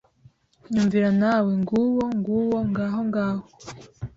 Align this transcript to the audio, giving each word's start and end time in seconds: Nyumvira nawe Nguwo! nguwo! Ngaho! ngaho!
Nyumvira 0.71 1.09
nawe 1.21 1.49
Nguwo! 1.61 2.03
nguwo! 2.17 2.57
Ngaho! 2.69 2.99
ngaho! 3.09 3.43